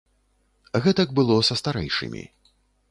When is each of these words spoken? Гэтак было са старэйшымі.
Гэтак 0.85 1.09
было 1.21 1.39
са 1.51 1.55
старэйшымі. 1.63 2.23